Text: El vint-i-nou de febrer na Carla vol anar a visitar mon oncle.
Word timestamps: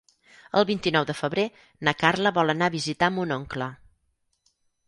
El 0.59 0.63
vint-i-nou 0.69 1.05
de 1.09 1.15
febrer 1.19 1.43
na 1.89 1.95
Carla 2.05 2.33
vol 2.39 2.55
anar 2.57 2.71
a 2.73 2.77
visitar 2.79 3.13
mon 3.19 3.35
oncle. 3.39 3.73